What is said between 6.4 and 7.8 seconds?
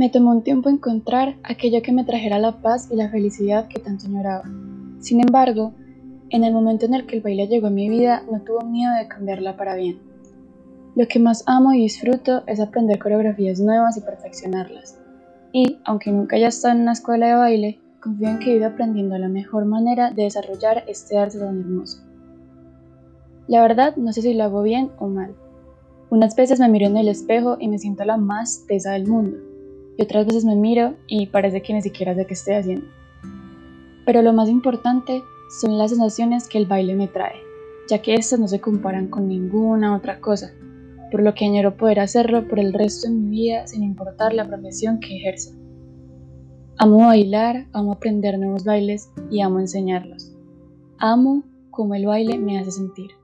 el momento en el que el baile llegó a